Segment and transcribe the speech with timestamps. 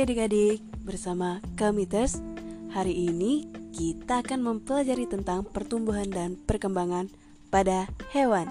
[0.00, 2.24] Hai adik-adik, bersama Kamiters
[2.72, 7.12] Hari ini kita akan mempelajari tentang pertumbuhan dan perkembangan
[7.52, 8.48] pada hewan.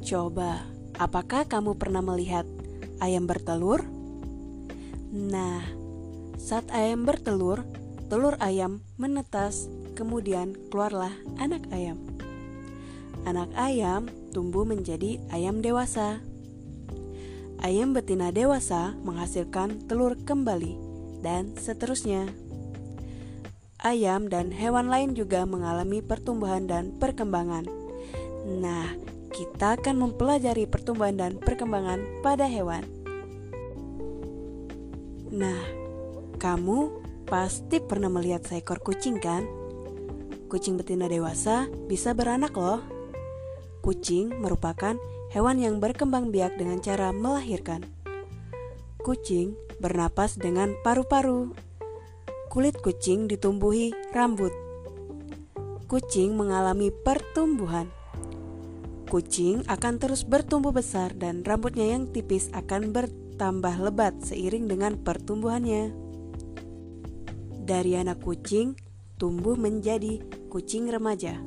[0.00, 0.64] Coba,
[0.96, 2.48] apakah kamu pernah melihat
[3.04, 3.84] ayam bertelur?
[5.12, 5.68] Nah,
[6.40, 7.68] saat ayam bertelur,
[8.08, 9.68] telur ayam menetas,
[10.00, 12.00] kemudian keluarlah anak ayam.
[13.28, 16.24] Anak ayam tumbuh menjadi ayam dewasa
[17.60, 20.76] ayam betina dewasa menghasilkan telur kembali,
[21.20, 22.28] dan seterusnya.
[23.80, 27.64] Ayam dan hewan lain juga mengalami pertumbuhan dan perkembangan.
[28.60, 28.92] Nah,
[29.32, 32.84] kita akan mempelajari pertumbuhan dan perkembangan pada hewan.
[35.32, 35.60] Nah,
[36.36, 39.48] kamu pasti pernah melihat seekor kucing, kan?
[40.50, 42.82] Kucing betina dewasa bisa beranak, loh.
[43.80, 44.98] Kucing merupakan
[45.30, 47.86] hewan yang berkembang biak dengan cara melahirkan.
[49.00, 51.54] Kucing bernapas dengan paru-paru.
[52.50, 54.50] Kulit kucing ditumbuhi rambut.
[55.86, 57.86] Kucing mengalami pertumbuhan.
[59.06, 65.94] Kucing akan terus bertumbuh besar dan rambutnya yang tipis akan bertambah lebat seiring dengan pertumbuhannya.
[67.66, 68.74] Dari anak kucing
[69.14, 70.18] tumbuh menjadi
[70.50, 71.38] kucing remaja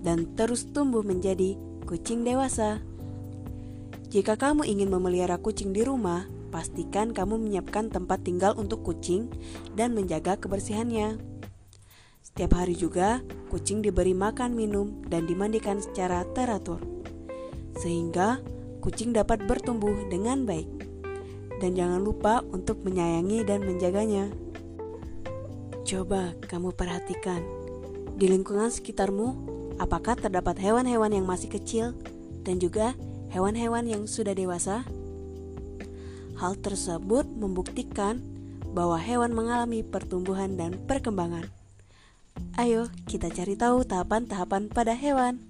[0.00, 2.87] dan terus tumbuh menjadi kucing dewasa.
[4.08, 9.28] Jika kamu ingin memelihara kucing di rumah, pastikan kamu menyiapkan tempat tinggal untuk kucing
[9.76, 11.20] dan menjaga kebersihannya.
[12.24, 13.20] Setiap hari juga,
[13.52, 16.80] kucing diberi makan, minum, dan dimandikan secara teratur,
[17.76, 18.40] sehingga
[18.80, 20.68] kucing dapat bertumbuh dengan baik.
[21.60, 24.32] Dan jangan lupa untuk menyayangi dan menjaganya.
[25.84, 27.44] Coba kamu perhatikan
[28.16, 29.28] di lingkungan sekitarmu,
[29.76, 31.92] apakah terdapat hewan-hewan yang masih kecil
[32.40, 32.96] dan juga
[33.32, 34.84] hewan-hewan yang sudah dewasa.
[36.38, 38.22] Hal tersebut membuktikan
[38.72, 41.50] bahwa hewan mengalami pertumbuhan dan perkembangan.
[42.54, 45.42] Ayo, kita cari tahu tahapan-tahapan pada hewan.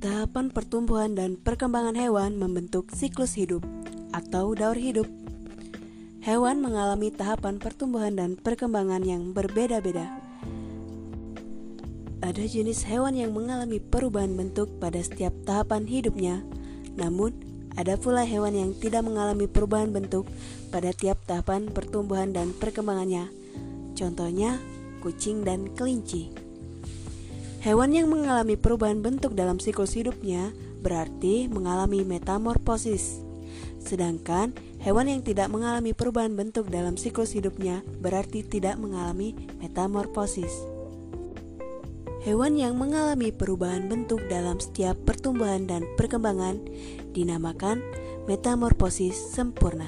[0.00, 3.64] Tahapan pertumbuhan dan perkembangan hewan membentuk siklus hidup
[4.12, 5.08] atau daur hidup.
[6.24, 10.23] Hewan mengalami tahapan pertumbuhan dan perkembangan yang berbeda-beda
[12.24, 16.40] ada jenis hewan yang mengalami perubahan bentuk pada setiap tahapan hidupnya,
[16.96, 17.36] namun
[17.76, 20.24] ada pula hewan yang tidak mengalami perubahan bentuk
[20.72, 23.28] pada tiap tahapan pertumbuhan dan perkembangannya.
[23.92, 24.56] Contohnya,
[25.04, 26.32] kucing dan kelinci.
[27.60, 30.48] Hewan yang mengalami perubahan bentuk dalam siklus hidupnya
[30.80, 33.20] berarti mengalami metamorfosis.
[33.84, 40.73] Sedangkan hewan yang tidak mengalami perubahan bentuk dalam siklus hidupnya berarti tidak mengalami metamorfosis.
[42.24, 46.56] Hewan yang mengalami perubahan bentuk dalam setiap pertumbuhan dan perkembangan
[47.12, 47.84] dinamakan
[48.24, 49.84] metamorfosis sempurna.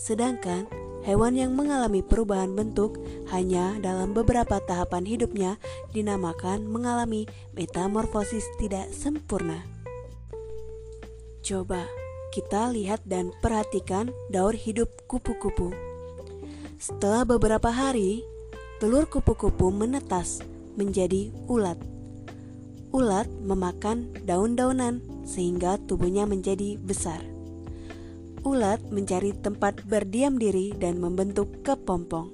[0.00, 0.64] Sedangkan
[1.04, 2.96] hewan yang mengalami perubahan bentuk
[3.28, 5.60] hanya dalam beberapa tahapan hidupnya
[5.92, 9.68] dinamakan mengalami metamorfosis tidak sempurna.
[11.44, 11.84] Coba
[12.32, 15.76] kita lihat dan perhatikan daur hidup kupu-kupu.
[16.80, 18.24] Setelah beberapa hari,
[18.80, 20.40] telur kupu-kupu menetas
[20.78, 21.76] menjadi ulat.
[22.94, 27.20] Ulat memakan daun-daunan sehingga tubuhnya menjadi besar.
[28.46, 32.30] Ulat mencari tempat berdiam diri dan membentuk kepompong.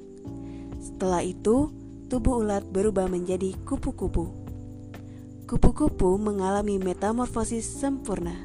[0.76, 1.72] Setelah itu,
[2.12, 4.28] tubuh ulat berubah menjadi kupu-kupu.
[5.48, 8.36] Kupu-kupu mengalami metamorfosis sempurna.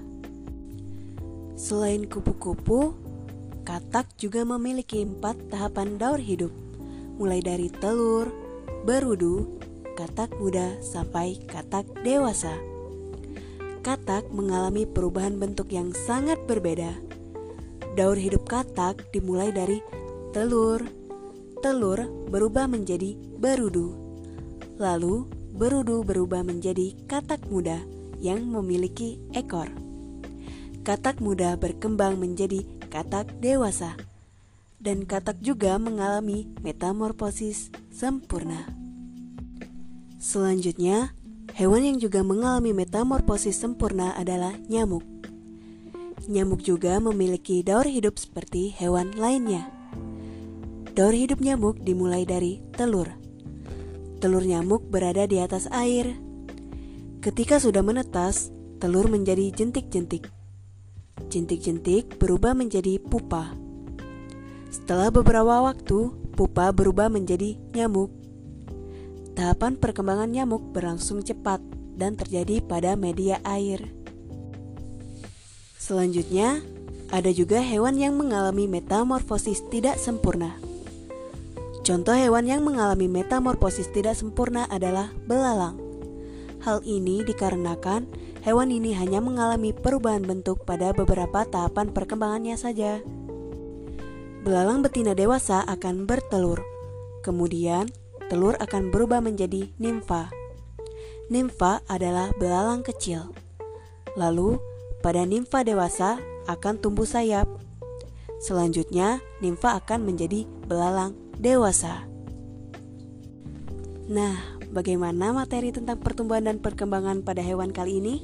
[1.60, 2.96] Selain kupu-kupu,
[3.68, 6.56] katak juga memiliki empat tahapan daur hidup,
[7.20, 8.32] mulai dari telur,
[8.88, 9.59] berudu,
[10.00, 12.56] katak muda sampai katak dewasa.
[13.84, 16.96] Katak mengalami perubahan bentuk yang sangat berbeda.
[18.00, 19.84] Daur hidup katak dimulai dari
[20.32, 20.88] telur.
[21.60, 22.00] Telur
[22.32, 23.92] berubah menjadi berudu.
[24.80, 27.84] Lalu berudu berubah menjadi katak muda
[28.24, 29.68] yang memiliki ekor.
[30.88, 34.00] Katak muda berkembang menjadi katak dewasa
[34.80, 38.89] dan katak juga mengalami metamorfosis sempurna.
[40.20, 41.16] Selanjutnya,
[41.56, 45.08] hewan yang juga mengalami metamorfosis sempurna adalah nyamuk.
[46.28, 49.72] Nyamuk juga memiliki daur hidup seperti hewan lainnya.
[50.92, 53.08] Daur hidup nyamuk dimulai dari telur.
[54.20, 56.20] Telur nyamuk berada di atas air.
[57.24, 58.52] Ketika sudah menetas,
[58.84, 60.28] telur menjadi jentik-jentik.
[61.32, 63.56] Jentik-jentik berubah menjadi pupa.
[64.68, 68.19] Setelah beberapa waktu, pupa berubah menjadi nyamuk
[69.40, 71.64] Tahapan perkembangan nyamuk berlangsung cepat
[71.96, 73.88] dan terjadi pada media air.
[75.80, 76.60] Selanjutnya,
[77.08, 80.60] ada juga hewan yang mengalami metamorfosis tidak sempurna.
[81.88, 85.80] Contoh hewan yang mengalami metamorfosis tidak sempurna adalah belalang.
[86.60, 88.12] Hal ini dikarenakan
[88.44, 93.00] hewan ini hanya mengalami perubahan bentuk pada beberapa tahapan perkembangannya saja.
[94.44, 96.60] Belalang betina dewasa akan bertelur.
[97.24, 97.88] Kemudian,
[98.30, 100.30] telur akan berubah menjadi nimfa.
[101.34, 103.34] Nimfa adalah belalang kecil.
[104.14, 104.62] Lalu,
[105.02, 107.50] pada nimfa dewasa akan tumbuh sayap.
[108.40, 112.06] Selanjutnya, nimfa akan menjadi belalang dewasa.
[114.10, 118.16] Nah, bagaimana materi tentang pertumbuhan dan perkembangan pada hewan kali ini?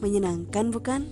[0.00, 1.04] Menyenangkan bukan?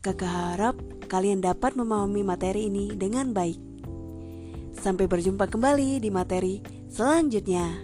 [0.00, 0.76] Kakak harap
[1.08, 3.56] kalian dapat memahami materi ini dengan baik.
[4.76, 7.78] Sampai berjumpa kembali di materi selanjutnya.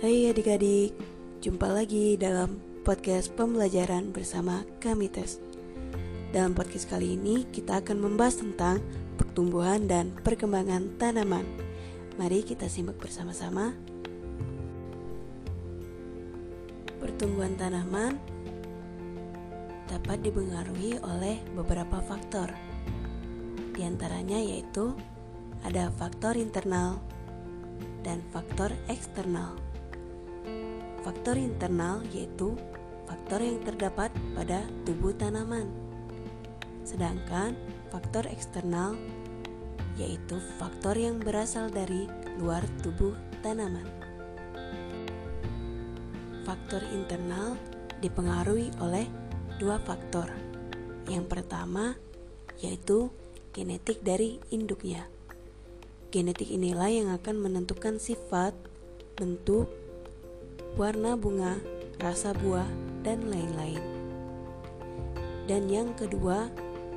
[0.00, 0.96] Hai adik-adik,
[1.44, 2.56] jumpa lagi dalam
[2.86, 5.42] podcast pembelajaran bersama kami Tes.
[6.30, 8.78] Dalam podcast kali ini kita akan membahas tentang
[9.18, 11.44] pertumbuhan dan perkembangan tanaman.
[12.16, 13.89] Mari kita simak bersama-sama.
[17.20, 18.16] Pertumbuhan tanaman
[19.92, 22.48] dapat dipengaruhi oleh beberapa faktor.
[23.76, 24.96] Di antaranya yaitu
[25.60, 26.96] ada faktor internal
[28.00, 29.52] dan faktor eksternal.
[31.04, 32.56] Faktor internal yaitu
[33.04, 35.68] faktor yang terdapat pada tubuh tanaman.
[36.88, 37.52] Sedangkan
[37.92, 38.96] faktor eksternal
[40.00, 42.08] yaitu faktor yang berasal dari
[42.40, 43.12] luar tubuh
[43.44, 44.09] tanaman.
[46.50, 47.54] Faktor internal
[48.02, 49.06] dipengaruhi oleh
[49.62, 50.26] dua faktor.
[51.06, 51.94] Yang pertama
[52.58, 53.14] yaitu
[53.54, 55.06] genetik dari induknya.
[56.10, 58.50] Genetik inilah yang akan menentukan sifat,
[59.14, 59.70] bentuk,
[60.74, 61.54] warna bunga,
[62.02, 62.66] rasa buah,
[63.06, 63.78] dan lain-lain.
[65.46, 66.50] Dan yang kedua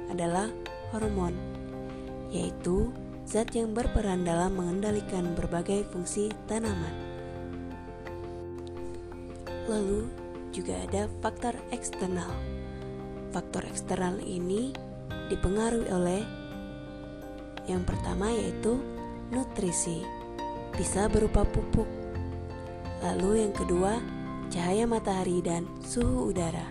[0.10, 0.50] adalah
[0.90, 1.38] hormon,
[2.34, 2.90] yaitu
[3.30, 7.03] zat yang berperan dalam mengendalikan berbagai fungsi tanaman.
[9.70, 10.10] Lalu
[10.52, 12.30] juga ada faktor eksternal.
[13.32, 14.76] Faktor eksternal ini
[15.28, 16.22] dipengaruhi oleh
[17.66, 18.76] yang pertama yaitu
[19.32, 20.04] nutrisi,
[20.76, 21.88] bisa berupa pupuk,
[23.04, 24.00] Lalu yang kedua,
[24.48, 26.64] cahaya matahari dan suhu udara.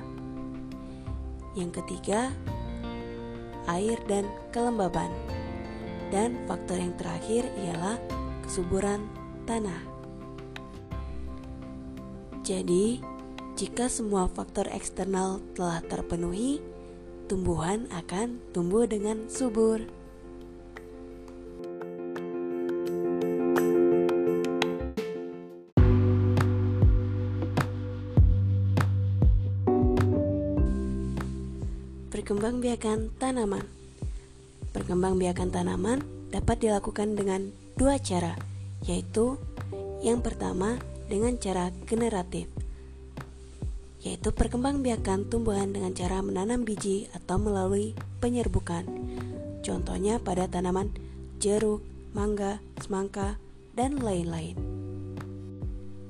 [1.53, 2.33] Yang ketiga,
[3.69, 5.12] air dan kelembaban.
[6.09, 8.00] Dan faktor yang terakhir ialah
[8.49, 9.05] kesuburan
[9.44, 9.92] tanah.
[12.43, 12.99] Jadi,
[13.55, 16.59] jika semua faktor eksternal telah terpenuhi,
[17.31, 19.87] tumbuhan akan tumbuh dengan subur.
[32.11, 33.62] Perkembangbiakan tanaman
[34.75, 36.03] Perkembangbiakan tanaman
[36.35, 38.35] dapat dilakukan dengan dua cara,
[38.83, 39.39] yaitu
[40.03, 42.51] yang pertama dengan cara generatif,
[44.03, 48.83] yaitu perkembangbiakan tumbuhan dengan cara menanam biji atau melalui penyerbukan.
[49.63, 50.91] Contohnya pada tanaman
[51.39, 53.39] jeruk, mangga, semangka,
[53.79, 54.59] dan lain-lain.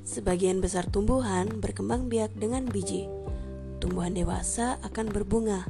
[0.03, 3.07] Sebagian besar tumbuhan berkembang biak dengan biji.
[3.79, 5.69] Tumbuhan dewasa akan berbunga,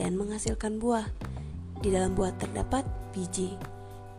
[0.00, 1.08] dan menghasilkan buah.
[1.80, 3.52] Di dalam buah terdapat biji.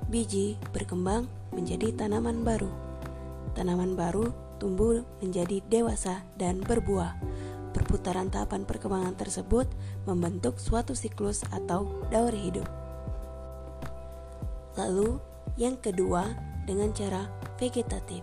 [0.07, 2.86] Biji berkembang menjadi tanaman baru.
[3.57, 4.29] Tanaman baru
[4.61, 7.17] tumbuh menjadi dewasa dan berbuah.
[7.73, 9.65] Perputaran tahapan perkembangan tersebut
[10.05, 12.69] membentuk suatu siklus atau daur hidup.
[14.77, 15.17] Lalu,
[15.57, 16.37] yang kedua
[16.69, 17.25] dengan cara
[17.57, 18.21] vegetatif,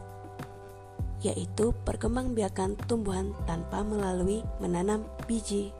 [1.19, 5.75] yaitu perkembangbiakan tumbuhan tanpa melalui menanam biji.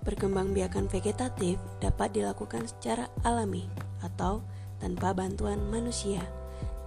[0.00, 3.68] Perkembangbiakan vegetatif dapat dilakukan secara alami
[4.00, 4.40] atau
[4.80, 6.24] tanpa bantuan manusia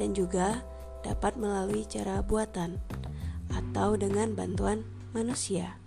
[0.02, 0.66] dan juga
[1.06, 2.82] dapat melalui cara buatan
[3.54, 4.82] atau dengan bantuan
[5.14, 5.78] manusia.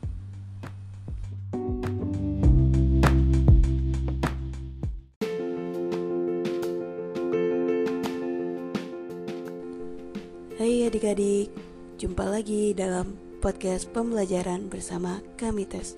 [10.58, 11.50] Hai adik-adik,
[11.98, 15.94] jumpa lagi dalam podcast pembelajaran bersama kami Tes.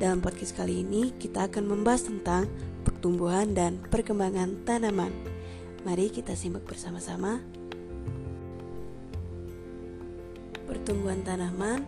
[0.00, 2.48] Dalam podcast kali ini kita akan membahas tentang
[2.84, 5.12] pertumbuhan dan perkembangan tanaman.
[5.84, 7.57] Mari kita simak bersama-sama.
[10.88, 11.84] Pertumbuhan tanaman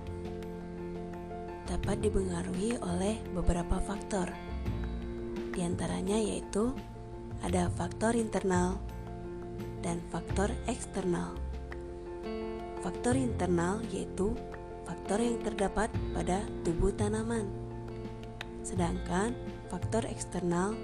[1.64, 4.28] dapat dipengaruhi oleh beberapa faktor.
[5.56, 6.76] Di antaranya yaitu
[7.40, 8.76] ada faktor internal
[9.80, 11.32] dan faktor eksternal.
[12.84, 14.36] Faktor internal yaitu
[14.84, 17.48] faktor yang terdapat pada tubuh tanaman.
[18.60, 19.32] Sedangkan
[19.72, 20.76] faktor eksternal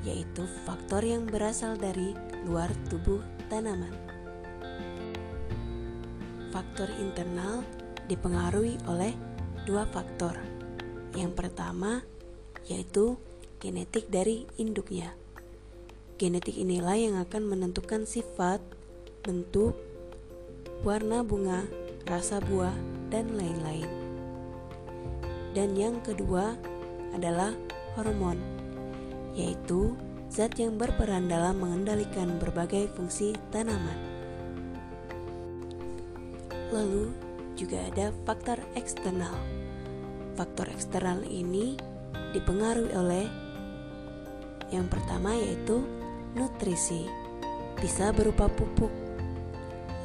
[0.00, 2.16] yaitu faktor yang berasal dari
[2.48, 3.20] luar tubuh
[3.52, 4.07] tanaman.
[6.48, 7.60] Faktor internal
[8.08, 9.12] dipengaruhi oleh
[9.68, 10.32] dua faktor.
[11.12, 12.00] Yang pertama
[12.68, 13.16] yaitu
[13.58, 15.12] genetik dari induknya.
[16.18, 18.58] Genetik inilah yang akan menentukan sifat,
[19.22, 19.74] bentuk,
[20.82, 21.62] warna bunga,
[22.06, 22.74] rasa buah,
[23.08, 23.88] dan lain-lain.
[25.56, 26.58] Dan yang kedua
[27.14, 27.54] adalah
[27.96, 28.36] hormon,
[29.32, 29.96] yaitu
[30.28, 34.07] zat yang berperan dalam mengendalikan berbagai fungsi tanaman.
[36.70, 37.12] Lalu
[37.56, 39.34] juga ada faktor eksternal.
[40.36, 41.74] Faktor eksternal ini
[42.36, 43.26] dipengaruhi oleh
[44.68, 45.80] yang pertama yaitu
[46.36, 47.08] nutrisi,
[47.80, 48.92] bisa berupa pupuk,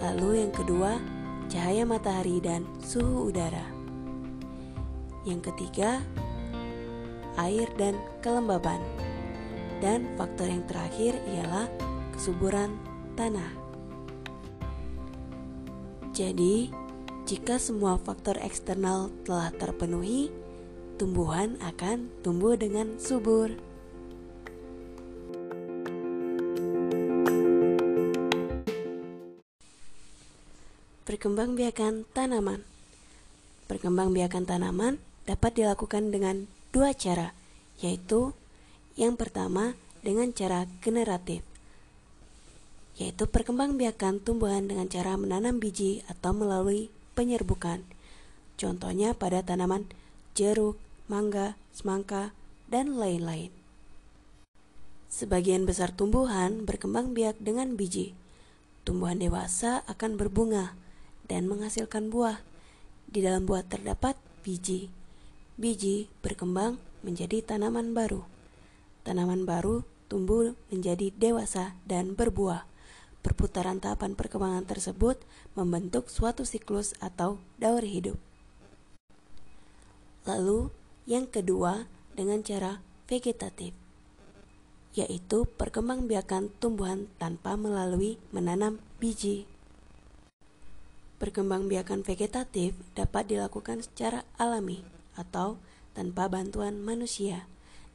[0.03, 1.00] Lalu yang kedua,
[1.48, 3.63] cahaya matahari dan suhu udara.
[5.24, 6.03] Yang ketiga,
[7.39, 8.84] air dan kelembaban.
[9.79, 11.72] Dan faktor yang terakhir ialah
[12.12, 12.75] kesuburan
[13.15, 13.62] tanah.
[16.13, 16.70] Jadi,
[17.25, 20.29] jika semua faktor eksternal telah terpenuhi,
[21.01, 23.50] tumbuhan akan tumbuh dengan subur.
[31.10, 32.62] Perkembangbiakan tanaman
[33.65, 37.34] Perkembangbiakan tanaman dapat dilakukan dengan dua cara,
[37.82, 38.38] yaitu
[38.93, 39.74] yang pertama
[40.05, 41.41] dengan cara generatif,
[42.97, 47.81] yaitu perkembangbiakan tumbuhan dengan cara menanam biji atau melalui penyerbukan.
[48.57, 49.89] Contohnya pada tanaman
[50.38, 50.77] jeruk,
[51.09, 52.33] mangga, semangka,
[52.69, 53.50] dan lain-lain.
[55.13, 58.17] Sebagian besar tumbuhan berkembang biak dengan biji.
[58.81, 60.73] Tumbuhan dewasa akan berbunga,
[61.29, 62.41] dan menghasilkan buah.
[63.05, 64.89] Di dalam buah terdapat biji.
[65.53, 68.25] Biji berkembang menjadi tanaman baru.
[69.05, 72.72] Tanaman baru tumbuh menjadi dewasa dan berbuah.
[73.23, 75.15] Perputaran tahapan perkembangan tersebut
[75.55, 78.19] membentuk suatu siklus atau daur hidup.
[80.27, 80.67] Lalu,
[81.07, 83.71] yang kedua dengan cara vegetatif,
[84.91, 89.47] yaitu perkembangbiakan tumbuhan tanpa melalui menanam biji.
[91.23, 94.83] Perkembangbiakan vegetatif dapat dilakukan secara alami
[95.15, 95.55] atau
[95.95, 97.47] tanpa bantuan manusia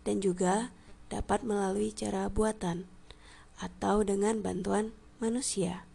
[0.08, 0.72] dan juga
[1.12, 2.88] dapat melalui cara buatan
[3.58, 5.87] atau dengan bantuan manusia.